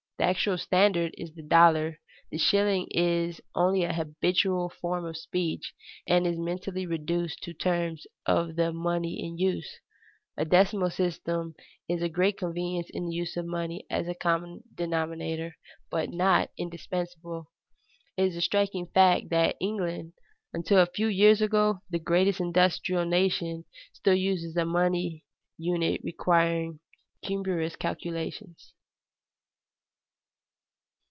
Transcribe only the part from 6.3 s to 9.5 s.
mentally reduced to terms of the money in